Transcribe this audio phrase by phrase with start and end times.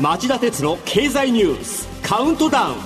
[0.00, 2.76] 町田鉄の経済ニュースカウントダウン。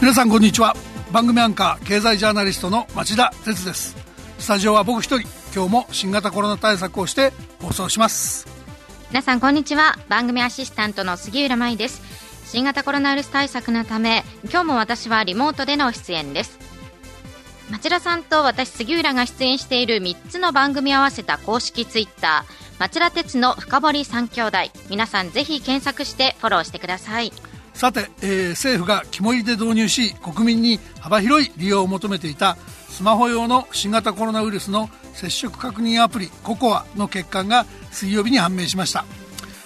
[0.00, 0.74] 皆さんこんにちは。
[1.12, 3.96] 番組アンカー経済ジャーナリストの町田鉄です。
[4.38, 8.48] スタジオは僕一人今日も新型コロナ対策をして放送します。
[9.10, 9.96] 皆さんこんにちは。
[10.08, 12.02] 番組アシスタントの杉浦舞です
[12.54, 16.60] 新型コロナウイルス対策のため今日も私はリモートでの出演です。
[17.68, 24.58] 町田さんと私杉浦が出演している3つの番組合わせた公式ツイッター町田鉄の深堀三兄弟。
[24.88, 27.32] 皆さんぜひ検索してフォローしてください。
[27.72, 32.56] さて、えー、政府が肝入りで導入し国民に幅広い利用を求めていた
[32.88, 39.04] スマホ用の新型コロナウイルスの接触確認アプリ COCOA の欠陥が水曜日に判明しました。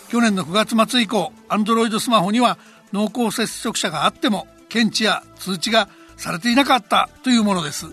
[0.08, 2.56] 去年の9月末以降 Android スマホには
[2.92, 7.86] 濃厚接触者があっても検知や通知がされていなかったというものです。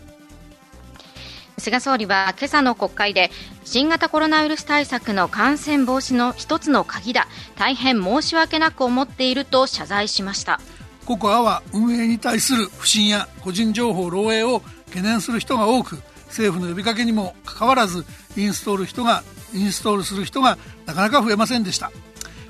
[1.57, 3.31] 菅総理は今朝の国会で
[3.63, 10.59] 新型コロナウイルス対策の感染防止の一つの鍵だ大変申し訳なく思っていると謝罪しました。
[11.05, 21.91] ココアは運営に対する不信や個人情報漏洩を懸念する人が多く政府の呼びかけにもかかわらずインストール人がインストールする人がなかなか増えませんでした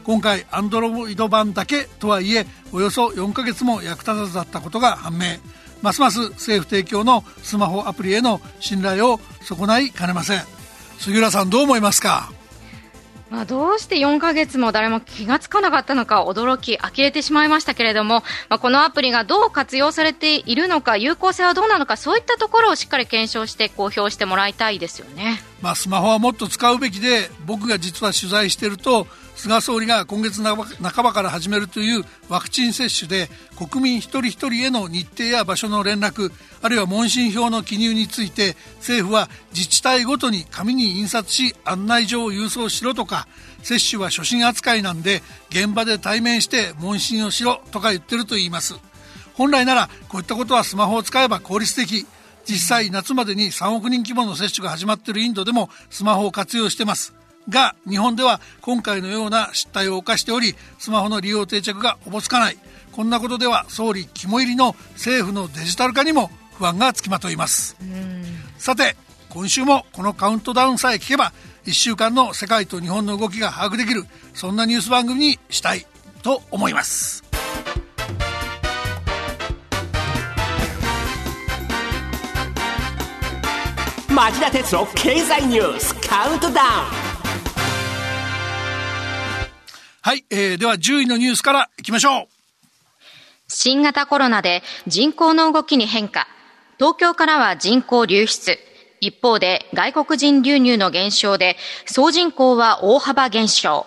[0.05, 5.37] 今回アンドロイド版だけとはいえおよそ4ヶ月も役立たずだったことが判明。
[5.81, 10.43] ますます政府提供のスマホアプリへの信頼を損ないかねません。
[10.99, 12.31] 杉浦さんどう思いますか？
[13.31, 30.55] まあ、どうして4ヶ月も誰も気がつかなかったのか驚き呆れてしまいましたけれども、まあ、このアプリがどう活用されているのか有効性はどうなのかそういったところをしっかり検証して公表してもらいたいですよね、まあ、スマホはもっと使うべきで僕が実は取材していると菅総理が今月半
[31.03, 43.27] ばから始めるというワクチン接種で国民一人一人への日程や場所の連絡あるいは問診票の記入について政府は自治体ごとに紙に印刷し案内状を郵送しろとか
[43.63, 48.75] 接種は初診扱いなんで現場で対面して問診をしろとか言ってると言います。
[49.33, 52.05] 本来ならこういったことはスマホを使えば効率的。
[52.47, 57.13] 実際夏までに3億人規模の接種が始まっているインドでもスマホを活用してます。
[57.49, 62.57] が日本では今回のような失態を犯しておりスマホの利用定着がおぼつかない。
[62.91, 67.75] こんなことでは総理肝入りの政府のデジタル化にも不安がつきまといます。
[68.57, 68.95] さて
[69.29, 71.33] 今週もこのカウントダウンさえ聞けば
[71.65, 75.85] 1週間の世界と日本の動きが把握できるそんなニュース番組にしたい
[76.23, 77.24] と思います
[84.15, 86.57] 町田鉄の経済ニュースカウントダウン
[90.01, 92.27] はい、えー、では10位のニュースからいきましょう。
[93.49, 96.29] 新型コロナで人口の動きに変化。
[96.77, 98.57] 東京からは人口流出。
[99.01, 103.85] 一方で外国人流入の減少で総人口は大幅減少。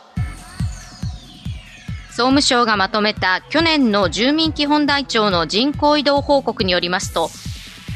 [2.10, 7.30] 総務省がまとめた去年の住民基本台帳の人口移動報告によりますと、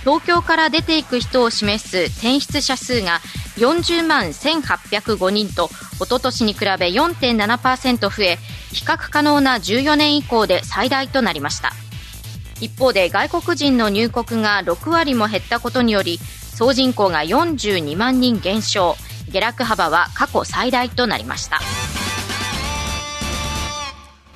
[0.05, 3.21] 東京から出ていく人を示す転出者数が
[3.57, 5.71] 40万1805人と
[6.01, 8.39] おととしに比べ4.7%増え
[8.73, 11.73] 比較可能な14年以降で最大となりました。
[12.61, 18.97] 一方で外国人の入国が6割も減ったことにより総人口が42万人減少。
[19.31, 21.61] 下落幅は過去最大となりました。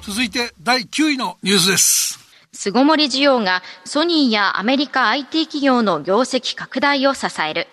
[0.03, 2.26] 続いて第9位のニュースです。
[2.57, 7.69] 巣ごもり需要がソニーやアメリカ IT 企業の業績拡大を支える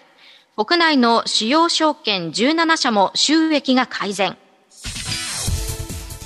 [0.57, 4.38] 国内の主要証券17社も収益が改善。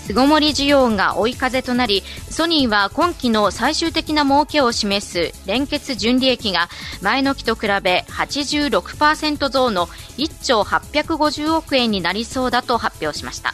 [0.07, 6.67] 巣ごもり需要が追い風となり、ソニーは今期の最終的な儲けを示す連結純利益が
[7.01, 13.53] 前の期と比べ86%増の1兆850億円になりそうだと発表しました。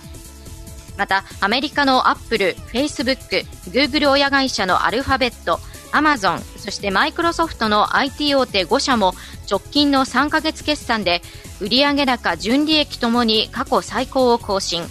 [0.97, 5.59] また、アメリカのアップル、フェイスブック、グーグル親会社のアルファベット、
[5.91, 9.13] アマゾン、そしてマイクロソフトの IT 大手5社も
[9.49, 11.21] 直近の3ヶ月決算で
[11.61, 14.83] 売上高、純利益ともに過去最高を更新。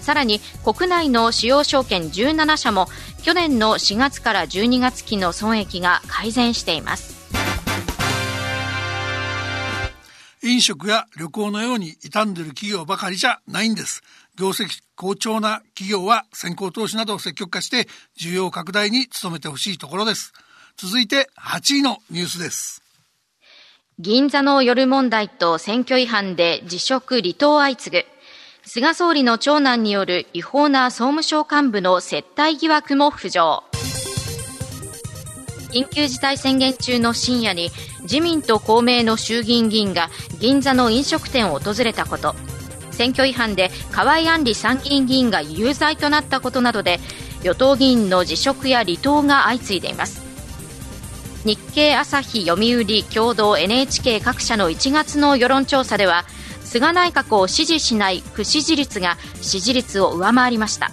[0.00, 2.86] さらに国内の主要証券17社も
[3.22, 7.18] 去年の4月から12月期の損益が改善しています。
[10.42, 14.02] 飲食や旅行のように傷んでる企業ばかりじゃないんです。
[14.38, 17.88] 業績好調な企業は先行投資などを積極化して
[18.18, 20.32] 需要拡大に努めてほしいところです。
[20.76, 22.82] 続いて8位のニュースです。
[23.98, 28.06] 銀座の夜問題と選挙違反で辞職離党相次ぐ。
[28.62, 33.64] 菅総理の長男による違法な総務省幹部の接待疑惑も浮上。
[35.72, 37.70] 緊急事態宣言中の深夜に
[38.02, 42.36] 自民と公明の衆議院議員が銀座の飲食店を訪れたこと
[42.98, 46.98] 選挙違反で河合案里参議院議員が有罪となったことなどで
[47.44, 50.20] 与党議員の辞職や離党が相次いでいます。
[51.44, 56.24] 日経朝日読売共同 NHK 各社の1月の世論調査では
[56.64, 60.90] 菅内閣を支持しない不支持率が支持率を上回りました。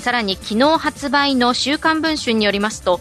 [0.00, 3.00] さらに昨日発売の週刊文春によりますと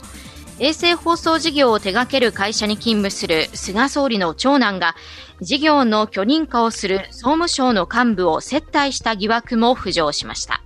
[0.59, 4.95] 衛星放送事業を手掛ける会社に勤務する菅総理の長男が
[5.41, 10.61] 事業の許認可をする総務省の幹部を接待した疑惑も浮上しました。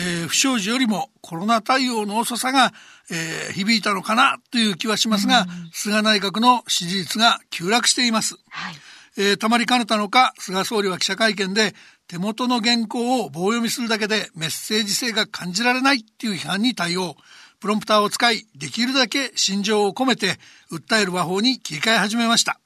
[0.00, 2.72] えー、不祥事よりもコロナ対応の遅さが、
[3.10, 8.36] えー、響いたのかなという気はしますが、菅内閣の支持率が急落しています。
[8.48, 8.74] はい、
[9.18, 11.74] えー、たまりかねたのか、菅総理は記者会見で、
[12.06, 17.16] 手元の原稿を棒読みするだけでメッセージ性が感じられないっていう批判に対応。
[17.60, 20.38] プロンプターを使い、できるだけ心情を込めて
[20.70, 22.60] 訴える和法に切り替え始めました。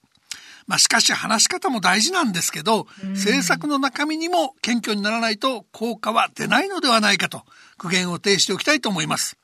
[0.73, 7.43] まあ、しかし話し方も大事なんですけど、政策の中身にも謙虚にならないと効果は出ないのではないかと
[7.77, 9.37] 苦言を呈しておきたいと思います。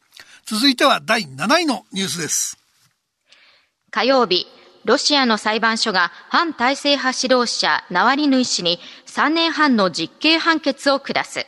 [0.47, 2.57] 続いては第7位のニュースです。
[3.91, 4.47] 火曜日、
[4.87, 11.47] ロシアの裁判所が反体制派指導者ナワリヌイ氏に3年半の実刑判決を下す。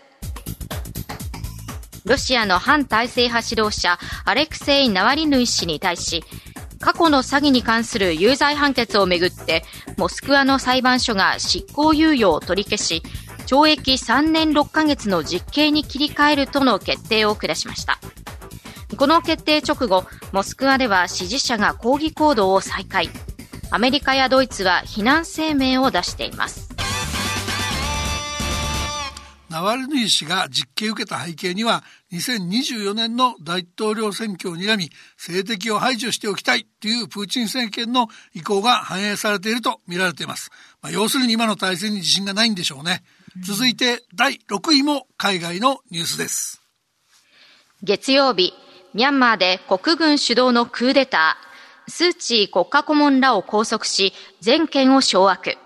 [2.05, 6.23] ロシアの反体制派指導者アレクセイ・ナワリヌイ氏に対し、
[6.81, 9.65] 過去の詐欺に関する有罪判決をめぐって、
[9.99, 13.03] モスクワの裁判所が執行猶予を取り消し、
[13.47, 17.99] 懲役3年6ヶ月の実刑に切り替えるとの決定を下しました。
[18.97, 23.09] この決定直後、モスクワでは支持者が抗議行動を再開。
[23.71, 26.70] アメリカやドイツは非難声明を出しています。
[29.51, 31.83] ナワリヌイ氏が実刑を受けた背景には
[32.13, 40.51] 2024年の大統領選挙を睨み政敵を排除しておきたいというプーチン政権の意向が反映されていると見られています。
[40.81, 43.03] まあ、要するに今の体制に自信がないんでしょうね。
[43.45, 46.63] 続いて第6位も海外のニュースです。
[47.83, 48.53] 月曜日、
[48.95, 55.57] ミャンマーで国軍主導のクーデター、スー・チー国家顧問らを拘束し、全権を掌握。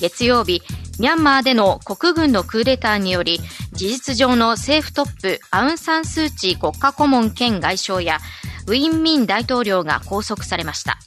[0.00, 0.60] 月曜日、
[1.00, 3.40] ミャンマーでの国軍のクーデターにより、
[3.72, 8.18] 事実上の政府トップ、アウン・サン・スー・チー国家顧問兼外相や、
[8.66, 10.98] ウィン・ミン大統領が拘束されました。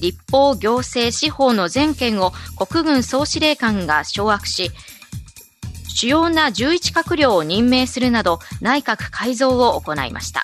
[0.00, 4.72] 立法、行政、司法の全権を国軍総司令官が掌握し、
[5.86, 10.42] 主要な11閣僚を任命するなど内閣改造を行いました。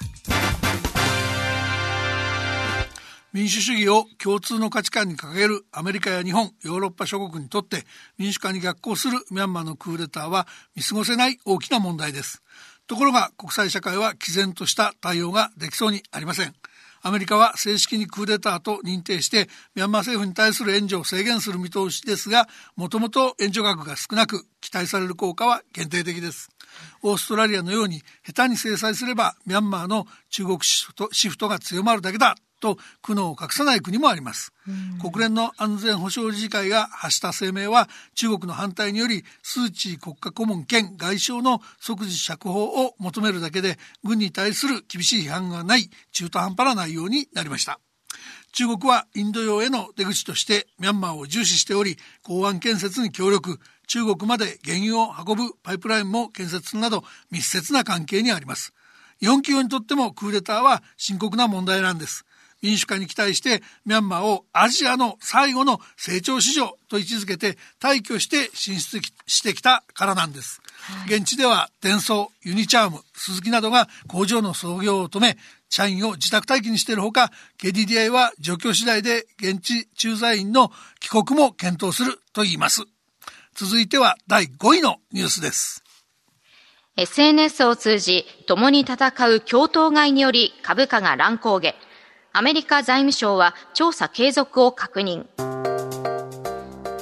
[3.35, 7.85] 民主主義を共通の価値観に掲げるアメリカや日本、ヨーロッパ諸国にとって
[8.17, 10.47] 民主化に逆行するミャンマーのクーデターは
[10.77, 12.45] 見過ごせない大きな問題です。
[12.87, 16.55] ところが国際社会は毅然とした対応ができそうにありません。
[17.03, 22.47] アメリカは正式にクーデターと認定してミャンマー政府に対する援助を制限する見通しですが、
[22.77, 26.51] もともと援助額が少なく期待される効果は限定的です。
[27.03, 34.55] オーストラリアのように下手に制裁すればミャンマーの中国シフトが強まるだけだと苦悩を隠さない国もあります、
[35.03, 47.81] 国連の安全保障理事会が発した声明は中国の反対によりスー・チー国家顧問兼外相の即時釈放を求めるだけで軍に対する厳しい批判がない中途半端な内容になりました。
[48.53, 53.59] 中国はインド洋への出口としてミャンマーを重視しており港湾建設に協力
[53.89, 58.73] 中国まで原油を運ぶパイプラインも建設するなど密接な関係にあります。
[59.21, 62.25] 日本企業にとってもクーデターは深刻な問題なんです
[62.65, 70.63] 民主化に期待してミャンマーをアジアの最後の成長市場と位置づけて退去して進出してきたからなんです。
[71.05, 75.37] 現地ではデンソー、ユニチャーム、鈴木などが工場の創業を止め、
[75.69, 82.85] 社員を自宅待機にしているほか、KDDI は状況次第で現地駐在員の帰国も検討すると言います。
[83.55, 85.85] 続いては第5位のニュースです。
[86.97, 91.75] SNS を通じ、共に戦う共闘買いにより株価が乱高下。
[92.37, 95.27] アメリカ財務省は調査継続を確認。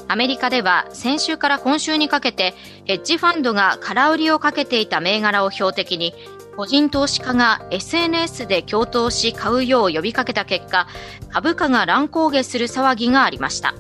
[0.07, 2.53] アメリカでは先週から今週にかけて
[2.85, 6.13] ヘッジファンドが空売りをかけていた銘柄を標的に
[6.55, 10.87] 個人投資家が SNS で共闘し買うよう呼びかけた結果
[11.31, 13.73] 株価が乱高下する騒ぎがありました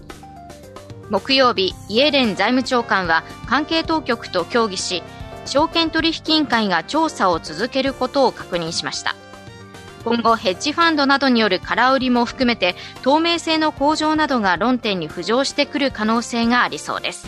[1.11, 5.03] 木曜日イエレン財務長官は関係当局と協議し
[5.45, 9.15] 証券取引委員会が調査を続けることを確認しました
[10.05, 17.27] 今後ヘッジファンドなどによる空売りも含めて透明性の向上などが論点に浮上してくる可能性がありそうです、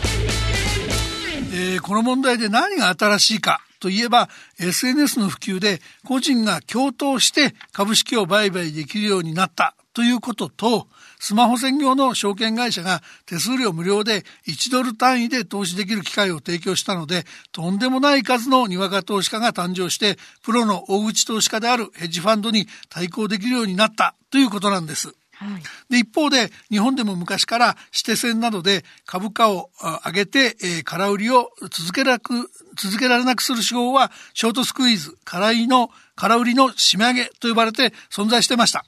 [1.53, 4.29] えー、この問題で何が新しいかとといえば
[4.59, 9.75] SNS の普及で個人が共闘して株式を売買できるようになった。
[9.95, 10.87] ということと、
[11.19, 17.23] スマホ専業の証券会社が手数料無料で1ドル単位で投資できる機会を提供したので、
[17.53, 25.15] とんでもない数のにわか投資家が誕生して、プロの大口投資家であるヘッジファンドに対抗できるようになったということなんです。
[25.35, 29.69] はい、で一方で日本でも昔から指定線などで株価を
[30.05, 38.85] 上げて、えー、空売りを続けなく続けられなくする手法はショートスクイーズ空売りの空売りの締め上げと呼ばれて存在してました。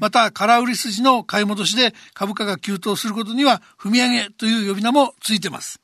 [0.00, 5.80] また、空売り筋の買い戻しで株価が急騰することには、踏み上げという呼び名もついてます。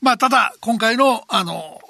[0.00, 1.80] まあ、ただ、今回の、あの、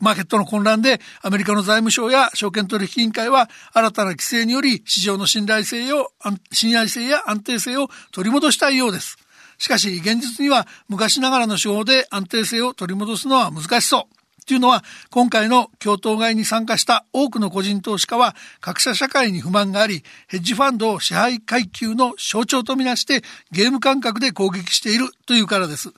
[0.00, 6.10] マーケットの混乱でアメリカの財務省や証券取引委員会は新たな規制により市場の信頼性を、
[6.52, 9.18] 信頼性や安定性を取り戻したいようです。
[9.58, 14.19] しかし現実には昔ながらの手法で安定性を取り戻すのは難しそう。
[14.50, 25.92] というのは、今回の共闘買いに参加した多くの個人投資家は、格差社会に不満があり、ヘッジファンドを支配階級の象徴とみなして、ゲーム感覚で攻撃しているというからです。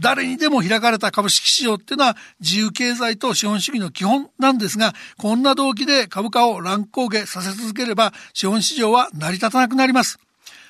[0.00, 10.18] 誰にでも開かれた株式市場っていうのは、自由経済と資本主義の基本なんですが、こんな動機で株価を乱高下させ続ければ、資本市場は成り立たなくなります。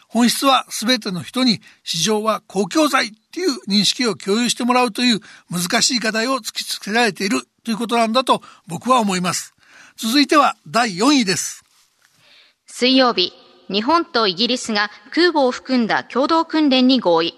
[0.08, 5.20] 本質は全ての人に市場は公共財っていう認識を共有してもらうという
[5.50, 9.54] 難しい課題を突きつけられているということなんだと僕は思います。
[9.96, 11.64] 続いては第4位です。
[12.66, 13.32] 水曜日、
[13.70, 17.34] 日本とイギリスが空母を含んだ共同訓練に合意。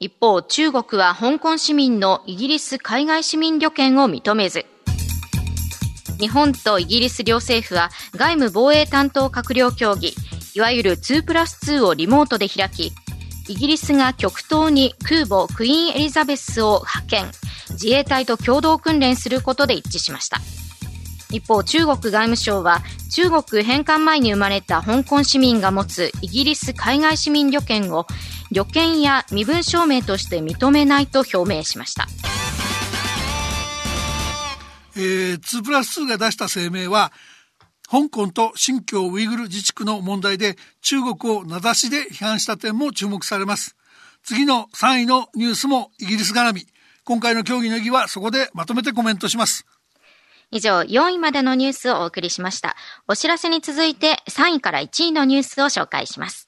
[0.00, 4.66] 一方、中国は香港市民のイギリス海外市民旅券を認めず。
[6.20, 10.14] 日本とイギリス両政府は外務防衛担当閣僚協議
[10.54, 12.92] いわゆる2プラス2をリモートで開き、
[13.48, 17.26] イギリスが極東に空母クイーンエリザベスを派遣、
[17.70, 20.38] 自衛隊と共同訓練することで一致しました。
[21.32, 28.06] 一方、中国外務省は中国返還前に生まれた香港市民が持つイギリス海外市民旅券を
[28.52, 32.06] 旅券や身分証明として認めないと表明しました。
[34.96, 37.12] えー、2プラス2が出した声明は
[37.94, 43.76] 香港と新疆ウイグル自治区の問題で中国を名指しで批判した点も注目されます。
[44.24, 46.66] 次の3位のニュースもイギリス絡み。
[47.04, 49.64] 今回の協議の意義はそこでまとめてコメントします。
[50.50, 52.74] 以上、4位までのニュースをお送りしました。
[53.06, 56.43] お知らせに続いて3位から1位のニュースを紹介します。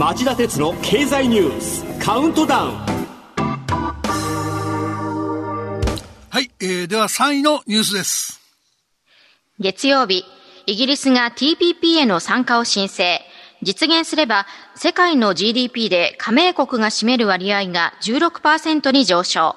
[0.00, 2.72] 町田鉄の経済ニュースカウントダウン。
[6.30, 8.40] はい、えー、では3位のニュースです。
[9.58, 10.24] 月曜日
[10.66, 13.20] イギリスが TPP への参加を申請。
[13.62, 19.54] 実現すれば世界の GDP で加盟国が占める割合が16%に上昇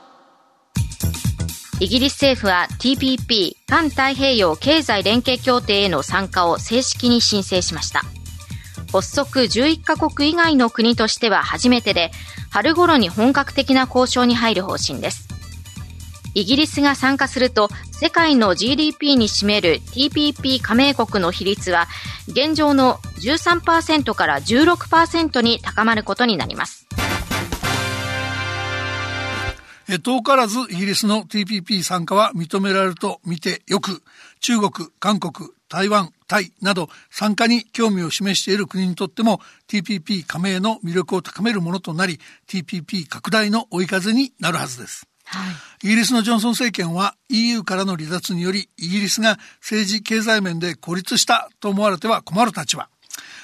[1.84, 8.04] イギリス政府は TPP 環太平洋経済連携協定への参加を正式に申請しました
[8.94, 12.12] 発足11カ国以外の国としては初めてで、
[12.52, 15.28] 春頃に本格的な交渉に入る方針です。
[16.36, 21.88] イギリスが参加すると、世界の GDP に占める TPP 加盟国の比率は、
[22.28, 26.86] 現状の13%から16%に高まることになります。
[30.00, 34.02] 遠からずイギリスの TPP 参加は認められると見てよく、
[34.40, 45.08] 中国、韓国、台湾、タイなど参加に興味を示している国にとっても TPP 加盟の魅力を高めるものとなり TPP 拡大の追い風になるはずです。
[45.26, 45.40] は
[45.84, 52.90] い、イギリスのジョンソン政権は EU からの離脱によりイギリスが政治経済面で孤立したと思われては困る立場。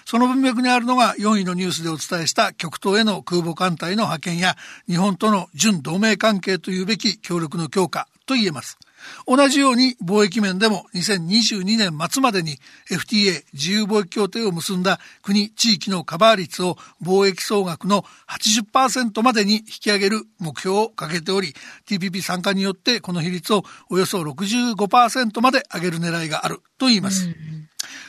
[0.09, 4.55] その文脈にあるのが4位のニュースでお伝えした極東への空母艦隊の派遣や
[4.87, 8.79] 日本との準同盟関係というべき協力の強化と言えます。
[9.27, 12.57] 同じように貿易面でも2022年末までに
[12.89, 21.53] FTA 自由貿易協定を結んだ国地域のカバー率を貿易総額の80%までに引き上げる目標を掲げており
[21.85, 23.61] TPP 参加によってこの比率を
[23.91, 27.27] およそ65%まで上げる狙いがあると言います。
[27.27, 27.58] うん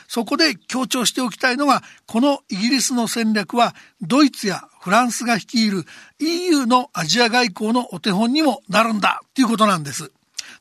[0.07, 5.85] そこで強調しておきたいのが、このイギリスの戦略は、ドイツやフランスが率いる
[6.19, 10.11] EU のアジア外交のお手本にもなるんだということなんです。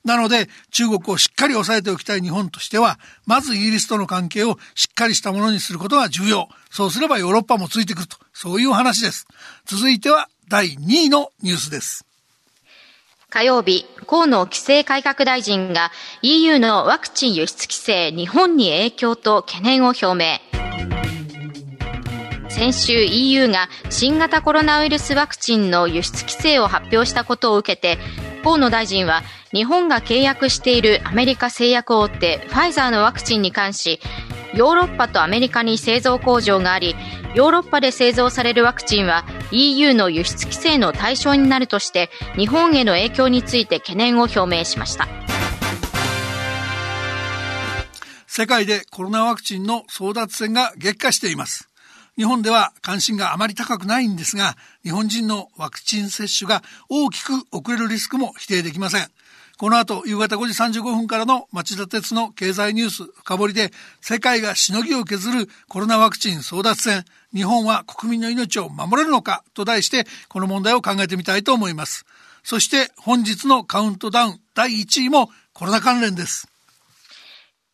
[0.04, 6.48] なので中国をしっかり抑えておきたい日本としてはまずイギリスとの関係をしっかりしたものにすることが重要。
[6.70, 8.16] そうすればヨーロッパもついてくると。
[8.32, 9.26] そういう話です。
[9.66, 12.09] 続いては第2位のニュースです。
[13.30, 20.40] 火曜日、河野規制改革大臣が EU のワクチン輸出規制日本に影響と懸念を表明。
[22.48, 27.98] 先週 EU が新型コロナウイルスワクチンの輸出規制を発表したことを受けて、
[28.42, 29.22] 河野大臣は
[29.52, 34.00] 日本が契約しているアメリカ製薬大手ファイザーのワクチンに関し
[34.54, 36.96] ヨーロッパとアメリカに製造工場があり
[37.34, 45.08] ヨーロッパで製造されるワクチンは EU の輸出規制の対象になるとして日本への影響について懸念を表明しました。
[48.26, 51.69] 世界でコロナワクチンの争奪戦が激化しています。
[52.20, 59.08] 日本では関心があまり高くないんですが、日本人のワクチン接種が大きく遅れるリスクも否定できません。
[59.56, 63.72] この後、夕方5時35分からの町田鉄の経済ニュース深掘りで、
[64.02, 69.42] 世界がしのぎを削るコロナワクチン争奪戦、日本は国民の命を守れるのか？
[69.54, 72.04] と題して、この問題を考えてみたいと思います。
[72.44, 76.48] そして本日のカウントダウン第1位もコロナ関連です。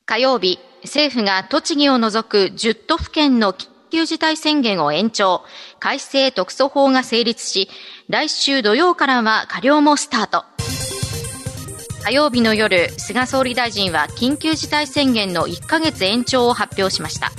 [0.04, 3.52] 火曜日、政府が栃木を除く10都府県の
[3.90, 5.42] 急事態宣言を延長、
[5.78, 7.68] 改正特措法が成立し、
[8.08, 10.44] 来週土曜からは過料もスタート。
[12.04, 17.32] 火曜日の夜、菅総理大臣は緊急事態宣言の1ヶ月延長を発表しました。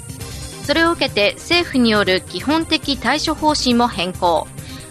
[0.65, 4.45] それを受けて政府による基本的対処方針も変更。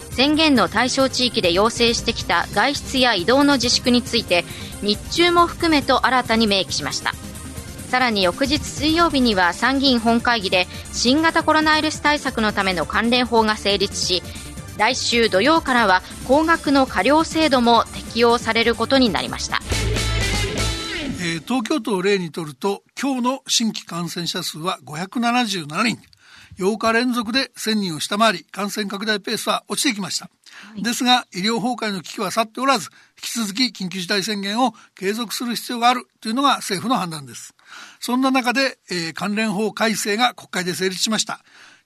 [0.09, 4.45] 宣言の対象地域で要請してきた外出や移動の自粛について
[4.81, 7.13] 日中も含めと新たに明記しました。
[7.89, 14.21] さらに翌日水曜日には参議院本会議で新型コロナウイルス対策のための関連法が成立し
[14.77, 19.59] 来週土曜からは高額の過料制度も適用されることになりました、
[21.21, 26.16] えー、東京都を例にとると今日の新規感染者数は577人。
[26.57, 30.31] 8日連続で1000人を下回り感染拡大ペースは落ちてきました、は
[30.77, 37.53] い、ですが医療崩壊の危機は去っておらず引き続き緊急事態宣言を継続する必要があるというのが政府の判断です
[37.99, 41.43] そんな中で、えー、関連法改正が国会で成立しました。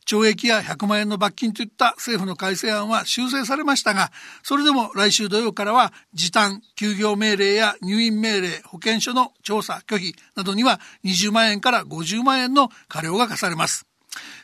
[0.07, 4.11] 懲役や100万円の罰金といった政府の改正案は修正されましたが、
[4.43, 13.90] それでも来週土曜からは時短、休業命令や入院命令、保健所の調査拒否などには20万円から50万円の過料が課されます。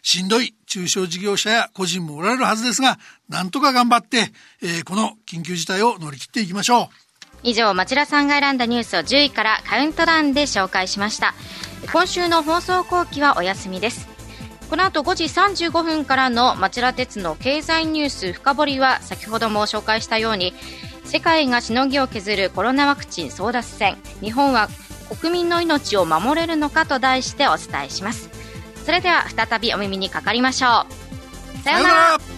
[0.02, 2.98] しんどい中小事業者や個人もおられるはずですが、
[3.30, 6.88] なんとか頑張って、えー、この緊急事態を乗り切っていきましょう。
[7.44, 11.34] 以上町田さんが選んだニュースを10位からカウントダウンで紹介しました。
[11.92, 14.08] 今週の放送後期はお休みです。
[14.70, 20.54] この後5時35分からの町田鉄の経済ニュース深掘りは先ほども紹介したように
[21.06, 24.68] 世界がしのぎを削るコロナワクチン争奪戦日本は
[25.22, 28.37] 国民の命を守れるのかと題してお伝えします。
[28.88, 30.86] それでは再びお耳にかかりましょ
[31.58, 31.58] う。
[31.58, 32.37] さようなら。